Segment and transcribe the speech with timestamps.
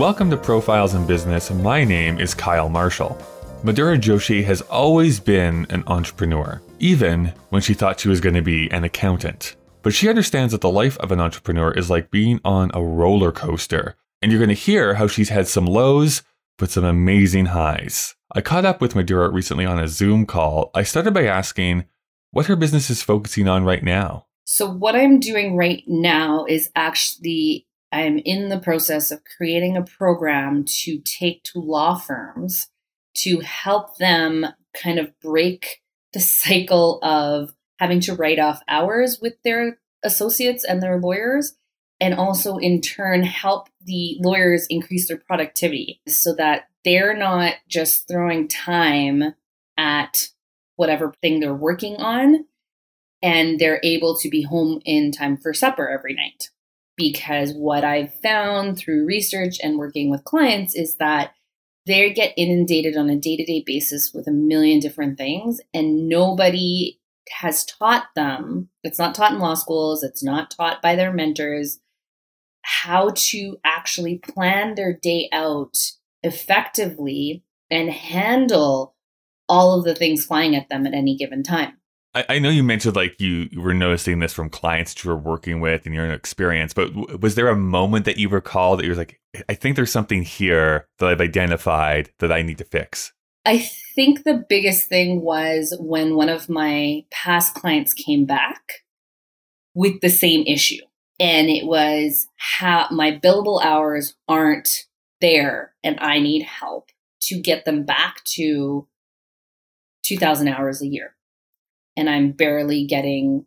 [0.00, 1.50] Welcome to Profiles in Business.
[1.50, 3.18] My name is Kyle Marshall.
[3.62, 8.40] Madhura Joshi has always been an entrepreneur, even when she thought she was going to
[8.40, 9.56] be an accountant.
[9.82, 13.30] But she understands that the life of an entrepreneur is like being on a roller
[13.30, 13.94] coaster.
[14.22, 16.22] And you're going to hear how she's had some lows,
[16.56, 18.16] but some amazing highs.
[18.34, 20.70] I caught up with Madhura recently on a Zoom call.
[20.74, 21.84] I started by asking
[22.30, 24.24] what her business is focusing on right now.
[24.46, 29.82] So, what I'm doing right now is actually I'm in the process of creating a
[29.82, 32.68] program to take to law firms
[33.18, 39.34] to help them kind of break the cycle of having to write off hours with
[39.42, 41.54] their associates and their lawyers
[42.00, 48.08] and also in turn help the lawyers increase their productivity so that they're not just
[48.08, 49.34] throwing time
[49.76, 50.28] at
[50.76, 52.46] whatever thing they're working on
[53.22, 56.48] and they're able to be home in time for supper every night
[57.00, 61.32] because what I've found through research and working with clients is that
[61.86, 66.10] they get inundated on a day to day basis with a million different things, and
[66.10, 67.00] nobody
[67.40, 68.68] has taught them.
[68.84, 71.78] It's not taught in law schools, it's not taught by their mentors
[72.62, 75.78] how to actually plan their day out
[76.22, 78.94] effectively and handle
[79.48, 81.79] all of the things flying at them at any given time.
[82.14, 85.16] I, I know you mentioned like you, were noticing this from clients that you were
[85.16, 88.84] working with and your experience, but w- was there a moment that you recall that
[88.84, 92.64] you were like, I think there's something here that I've identified that I need to
[92.64, 93.12] fix?
[93.46, 93.58] I
[93.94, 98.60] think the biggest thing was when one of my past clients came back
[99.74, 100.82] with the same issue.
[101.18, 104.86] And it was how my billable hours aren't
[105.20, 106.90] there and I need help
[107.22, 108.88] to get them back to
[110.02, 111.14] 2000 hours a year
[112.00, 113.44] and I'm barely getting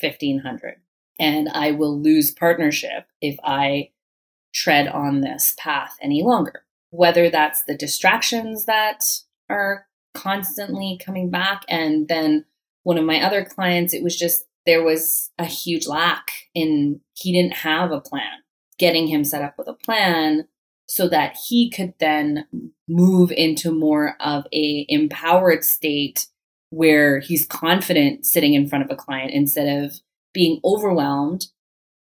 [0.00, 0.76] 1500
[1.18, 3.90] and I will lose partnership if I
[4.54, 6.64] tread on this path any longer.
[6.90, 9.00] Whether that's the distractions that
[9.48, 11.64] are constantly coming back.
[11.68, 12.44] And then
[12.82, 17.32] one of my other clients, it was just there was a huge lack in he
[17.32, 18.42] didn't have a plan.
[18.78, 20.46] Getting him set up with a plan
[20.86, 22.46] so that he could then
[22.86, 26.26] move into more of a empowered state
[26.70, 30.00] where he's confident sitting in front of a client instead of
[30.34, 31.46] being overwhelmed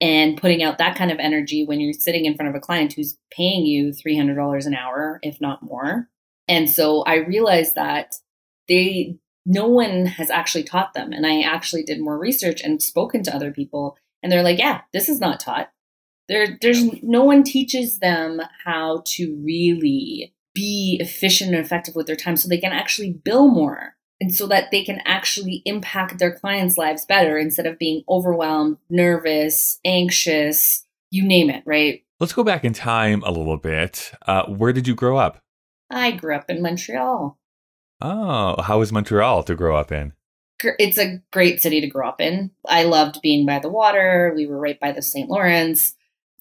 [0.00, 2.92] and putting out that kind of energy when you're sitting in front of a client
[2.92, 6.08] who's paying you $300 an hour, if not more.
[6.48, 8.16] And so I realized that
[8.68, 9.16] they,
[9.46, 11.12] no one has actually taught them.
[11.12, 13.96] And I actually did more research and spoken to other people.
[14.22, 15.70] And they're like, yeah, this is not taught.
[16.28, 22.16] There, there's no one teaches them how to really be efficient and effective with their
[22.16, 26.32] time so they can actually bill more and so that they can actually impact their
[26.32, 32.02] clients' lives better instead of being overwhelmed, nervous, anxious, you name it, right?
[32.18, 34.12] Let's go back in time a little bit.
[34.26, 35.42] Uh, where did you grow up?
[35.90, 37.38] I grew up in Montreal.
[38.00, 40.12] Oh, how was Montreal to grow up in?
[40.62, 42.50] It's a great city to grow up in.
[42.66, 44.32] I loved being by the water.
[44.34, 45.28] We were right by the St.
[45.28, 45.94] Lawrence.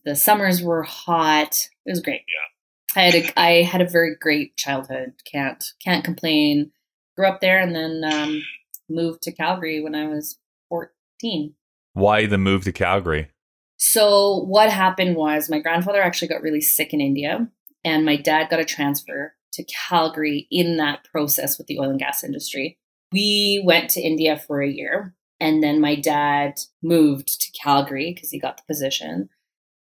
[0.06, 1.70] The summers were hot.
[1.86, 2.22] It was great.
[2.28, 3.02] Yeah.
[3.02, 5.14] I had a I had a very great childhood.
[5.30, 6.72] Can't can't complain
[7.16, 8.44] grew up there and then um,
[8.90, 10.38] moved to Calgary when I was
[10.70, 11.54] 14.
[11.94, 13.30] Why the move to Calgary?
[13.78, 17.50] So, what happened was my grandfather actually got really sick in India,
[17.84, 22.00] and my dad got a transfer to Calgary in that process with the oil and
[22.00, 22.78] gas industry.
[23.12, 28.30] We went to India for a year, and then my dad moved to Calgary because
[28.30, 29.30] he got the position.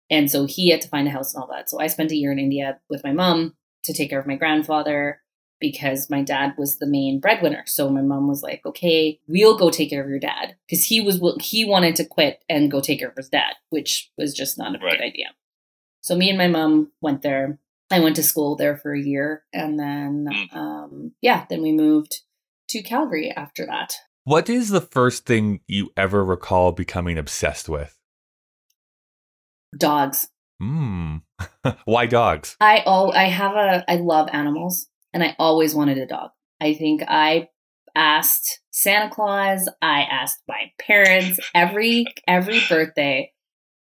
[0.10, 1.70] And so he had to find a house and all that.
[1.70, 4.36] So I spent a year in India with my mom to take care of my
[4.36, 5.22] grandfather
[5.72, 7.64] because my dad was the main breadwinner.
[7.66, 11.02] So my mom was like, "Okay, we'll go take care of your dad," because he
[11.02, 14.60] was he wanted to quit and go take care of his dad, which was just
[14.60, 14.92] not a right.
[14.92, 15.28] good idea.
[16.02, 17.58] So me and my mom went there.
[17.90, 20.58] I went to school there for a year, and then hmm.
[20.58, 22.22] um, yeah, then we moved
[22.70, 23.96] to Calgary after that.
[24.24, 27.98] What is the first thing you ever recall becoming obsessed with?
[29.76, 30.28] Dogs.
[30.60, 31.18] Hmm.
[31.86, 32.56] Why dogs?
[32.62, 36.32] I oh I have a I love animals and I always wanted a dog.
[36.62, 37.48] I think I
[37.96, 43.32] asked Santa Claus, I asked my parents every every birthday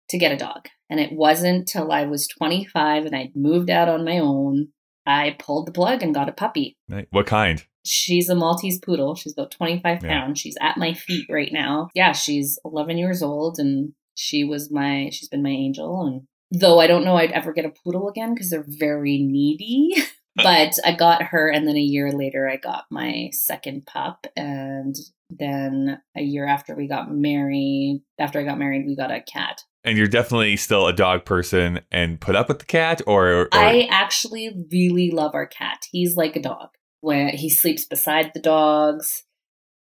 [0.09, 0.69] to get a dog.
[0.91, 4.69] And it wasn't till I was 25 and I'd moved out on my own,
[5.07, 6.79] I pulled the plug and got a puppy.
[7.11, 7.63] What kind?
[7.85, 9.15] She's a Maltese poodle.
[9.15, 10.09] She's about 25 yeah.
[10.09, 10.41] pounds.
[10.41, 11.91] She's at my feet right now.
[11.95, 16.07] Yeah, she's 11 years old and she was my, she's been my angel.
[16.07, 16.23] And
[16.59, 19.95] though I don't know I'd ever get a poodle again because they're very needy.
[20.43, 24.27] but I got her, and then a year later, I got my second pup.
[24.37, 24.97] And
[25.31, 29.65] then a year after we got married, after I got married, we got a cat.
[29.85, 33.49] And you're definitely still a dog person and put up with the cat, or, or
[33.53, 35.81] I actually really love our cat.
[35.91, 36.71] He's like a dog.
[37.01, 39.25] When he sleeps beside the dogs,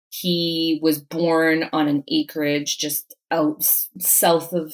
[0.10, 3.64] he was born on an acreage just out
[4.00, 4.74] south of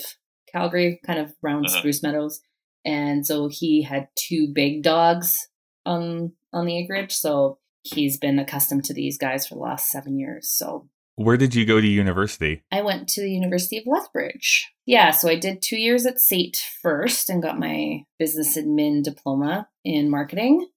[0.52, 1.80] Calgary, kind of around uh-huh.
[1.80, 2.42] Spruce Meadows,
[2.86, 5.48] and so he had two big dogs
[5.86, 7.14] on on the acreage.
[7.14, 10.48] So he's been accustomed to these guys for the last seven years.
[10.48, 12.64] So where did you go to university?
[12.72, 14.72] I went to the University of Lethbridge.
[14.86, 19.70] Yeah, so I did two years at SAIT first and got my business admin diploma
[19.84, 20.68] in marketing.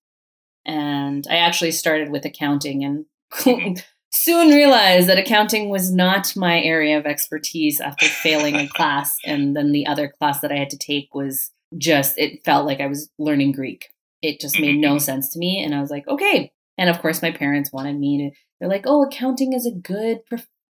[0.66, 6.98] And I actually started with accounting and soon realized that accounting was not my area
[6.98, 9.18] of expertise after failing a class.
[9.24, 12.80] And then the other class that I had to take was just, it felt like
[12.80, 13.88] I was learning Greek.
[14.26, 14.98] It just made no mm-hmm.
[14.98, 15.62] sense to me.
[15.64, 16.52] And I was like, okay.
[16.78, 20.20] And of course, my parents wanted me to they're like, "Oh, accounting is a good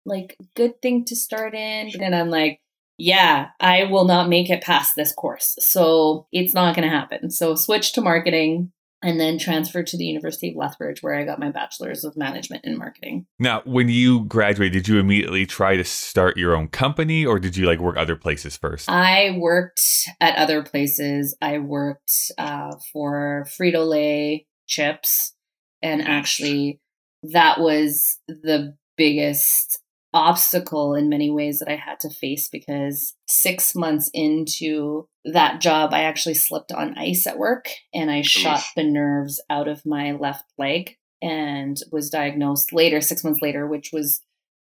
[0.05, 2.61] like good thing to start in." And I'm like,
[2.99, 5.55] "Yeah, I will not make it past this course.
[5.59, 8.73] So, it's not going to happen." So, switch to marketing
[9.05, 12.65] and then transferred to the University of Lethbridge where I got my bachelor's of management
[12.65, 13.27] in marketing.
[13.39, 17.55] Now, when you graduated, did you immediately try to start your own company or did
[17.55, 18.89] you like work other places first?
[18.89, 19.83] I worked
[20.23, 21.37] at other places.
[21.43, 25.35] I worked uh, for Frito Lay chips
[25.83, 26.81] and actually
[27.23, 29.81] that was the biggest
[30.15, 35.93] obstacle in many ways that I had to face because six months into that job,
[35.93, 40.13] I actually slipped on ice at work and I shot the nerves out of my
[40.13, 44.23] left leg and was diagnosed later, six months later, which was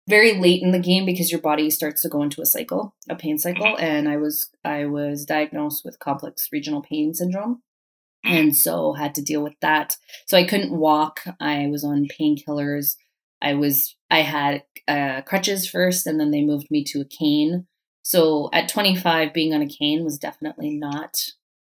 [0.08, 3.16] very late in the game because your body starts to go into a cycle, a
[3.16, 3.66] pain cycle.
[3.66, 3.84] Mm-hmm.
[3.84, 7.62] And I was I was diagnosed with complex regional pain syndrome
[8.26, 9.96] and so had to deal with that.
[10.26, 11.22] So I couldn't walk.
[11.40, 12.96] I was on painkillers.
[13.42, 17.66] I was I had uh, crutches first, and then they moved me to a cane.
[18.02, 21.18] So at 25, being on a cane was definitely not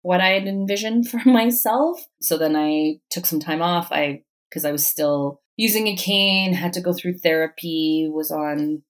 [0.02, 2.08] what I had envisioned for myself.
[2.22, 3.92] So then I took some time off.
[3.92, 8.82] I because I was still using a cane, had to go through therapy, was on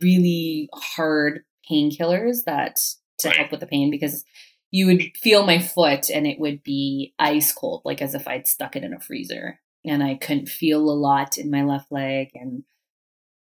[0.00, 1.40] really hard
[1.70, 2.78] painkillers that
[3.18, 4.24] to help with the pain because
[4.70, 8.46] you would feel my foot and it would be ice cold, like as if I'd
[8.46, 9.58] stuck it in a freezer.
[9.84, 12.30] And I couldn't feel a lot in my left leg.
[12.34, 12.64] And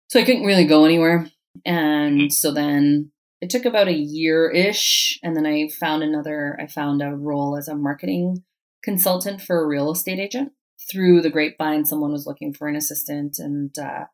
[0.08, 1.28] so I couldn't really go anywhere.
[1.66, 3.12] And so then
[3.42, 5.20] it took about a year ish.
[5.22, 8.44] And then I found another, I found a role as a marketing
[8.84, 10.52] consultant for a real estate agent.
[10.92, 13.40] Through the grapevine, someone was looking for an assistant.
[13.40, 14.06] And uh,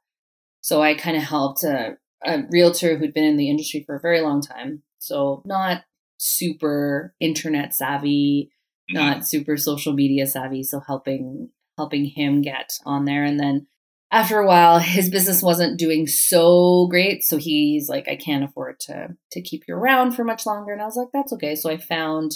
[0.62, 4.02] so I kind of helped a, a realtor who'd been in the industry for a
[4.02, 4.84] very long time.
[5.00, 5.84] So not
[6.18, 8.52] super internet savvy,
[8.90, 9.24] not mm-hmm.
[9.24, 10.64] super social media savvy.
[10.64, 13.24] So helping helping him get on there.
[13.24, 13.68] And then
[14.12, 17.24] after a while, his business wasn't doing so great.
[17.24, 20.74] So he's like, I can't afford to to keep you around for much longer.
[20.74, 21.56] And I was like, that's okay.
[21.56, 22.34] So I found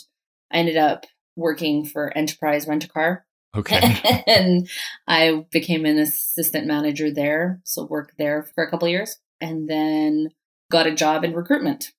[0.52, 1.06] I ended up
[1.36, 3.26] working for Enterprise Rent a Car.
[3.56, 4.24] Okay.
[4.28, 4.70] and
[5.08, 7.60] I became an assistant manager there.
[7.66, 10.30] So worked there for a couple years and then
[10.72, 11.92] got a job in recruitment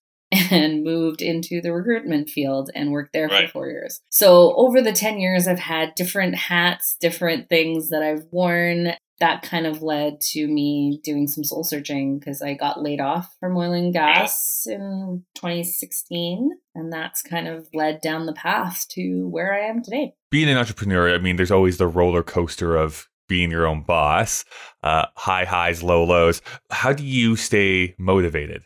[0.50, 3.46] and moved into the recruitment field and worked there right.
[3.46, 4.00] for four years.
[4.10, 8.94] So over the 10 years, I've had different hats, different things that I've worn.
[9.20, 13.34] That kind of led to me doing some soul searching because I got laid off
[13.38, 16.50] from oil and gas in 2016.
[16.74, 20.14] And that's kind of led down the path to where I am today.
[20.30, 24.44] Being an entrepreneur, I mean, there's always the roller coaster of being your own boss,
[24.82, 26.42] uh, high highs, low lows.
[26.70, 28.64] How do you stay motivated?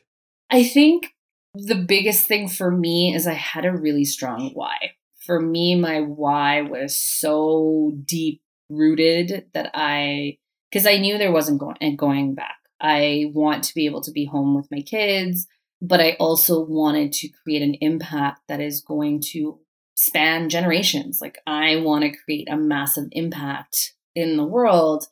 [0.51, 1.15] I think
[1.55, 4.93] the biggest thing for me is I had a really strong why.
[5.19, 8.41] For me, my why was so deep
[8.71, 10.39] rooted that I,
[10.71, 12.57] because I knew there wasn't going going back.
[12.81, 15.47] I want to be able to be home with my kids,
[15.83, 19.59] but I also wanted to create an impact that is going to
[19.95, 21.21] span generations.
[21.21, 25.07] Like I want to create a massive impact in the world,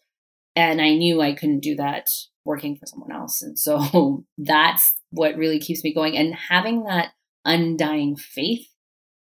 [0.54, 2.08] and I knew I couldn't do that
[2.44, 3.42] working for someone else.
[3.42, 7.12] And so that's what really keeps me going and having that
[7.44, 8.68] undying faith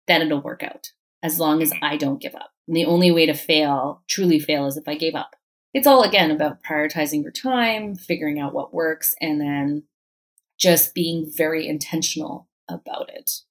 [0.07, 2.51] that it'll work out as long as I don't give up.
[2.67, 5.35] And the only way to fail, truly fail, is if I gave up.
[5.73, 9.83] It's all again about prioritizing your time, figuring out what works, and then
[10.59, 13.41] just being very intentional about it.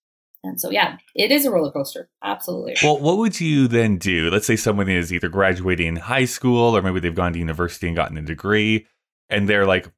[0.44, 2.08] And so, yeah, it is a roller coaster.
[2.22, 2.74] Absolutely.
[2.82, 4.28] Well, what would you then do?
[4.30, 7.96] Let's say someone is either graduating high school or maybe they've gone to university and
[7.96, 8.86] gotten a degree,
[9.28, 9.88] and they're like,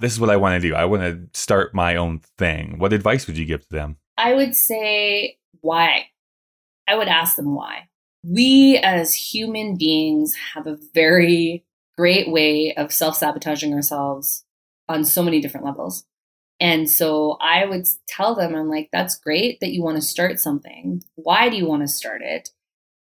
[0.00, 0.74] this is what I want to do.
[0.74, 2.78] I want to start my own thing.
[2.78, 3.96] What advice would you give to them?
[4.16, 6.06] I would say why.
[6.88, 7.88] I would ask them why.
[8.24, 11.64] We as human beings have a very
[11.96, 14.44] great way of self sabotaging ourselves
[14.88, 16.04] on so many different levels.
[16.60, 20.38] And so I would tell them, I'm like, that's great that you want to start
[20.38, 21.02] something.
[21.16, 22.50] Why do you want to start it?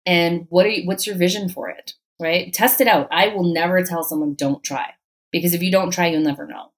[0.07, 1.95] And what are you, what's your vision for it?
[2.19, 2.53] Right?
[2.55, 3.09] Test it out.
[3.11, 4.95] I will never tell someone don't try
[5.35, 6.71] because if you don't try, you'll never know.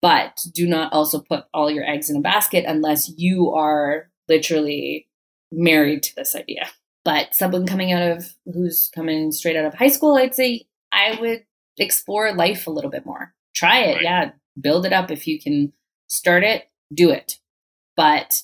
[0.00, 5.08] But do not also put all your eggs in a basket unless you are literally
[5.52, 6.68] married to this idea.
[7.04, 11.18] But someone coming out of who's coming straight out of high school, I'd say I
[11.20, 11.44] would
[11.76, 13.34] explore life a little bit more.
[13.54, 13.94] Try it.
[13.96, 14.02] Right.
[14.02, 14.30] Yeah.
[14.58, 15.74] Build it up if you can
[16.08, 17.38] start it, do it.
[17.94, 18.42] But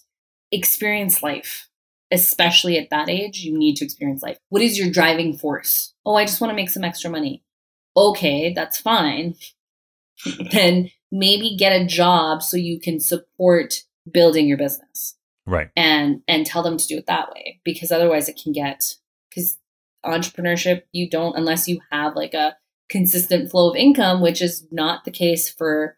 [0.51, 1.71] experience life,
[2.11, 3.39] especially at that age.
[3.39, 4.37] You need to experience life.
[4.51, 5.95] What is your driving force?
[6.05, 7.43] Oh, I just want to make some extra money.
[7.96, 9.34] Okay, that's fine.
[10.52, 15.16] then maybe get a job so you can support building your business.
[15.46, 15.70] Right.
[15.76, 18.94] And and tell them to do it that way because otherwise it can get
[19.34, 19.58] cuz
[20.04, 22.56] entrepreneurship you don't unless you have like a
[22.88, 25.96] consistent flow of income, which is not the case for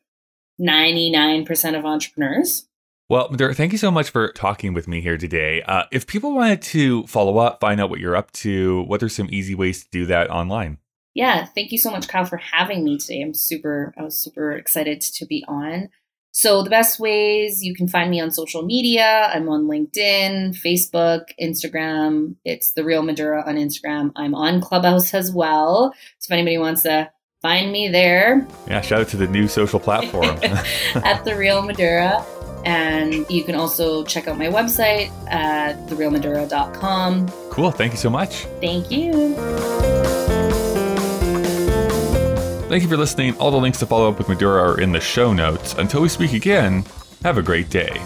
[0.60, 2.68] 99% of entrepreneurs.
[3.10, 5.60] Well, thank you so much for talking with me here today.
[5.62, 9.10] Uh, if people wanted to follow up, find out what you're up to, what are
[9.10, 10.78] some easy ways to do that online?
[11.14, 13.22] Yeah, thank you so much, Kyle, for having me today.
[13.22, 15.88] I'm super, I was super excited to be on.
[16.32, 21.26] So, the best ways you can find me on social media I'm on LinkedIn, Facebook,
[21.40, 22.34] Instagram.
[22.44, 24.10] It's The Real Madura on Instagram.
[24.16, 25.94] I'm on Clubhouse as well.
[26.18, 27.08] So, if anybody wants to
[27.40, 28.44] find me there.
[28.66, 32.26] Yeah, shout out to the new social platform at The Real Madura.
[32.64, 37.28] And you can also check out my website at therealmadura.com.
[37.50, 37.70] Cool.
[37.70, 38.46] Thank you so much.
[38.60, 39.93] Thank you.
[42.74, 43.36] Thank you for listening.
[43.36, 45.74] All the links to follow up with Madhura are in the show notes.
[45.74, 46.84] Until we speak again,
[47.22, 48.02] have a great day.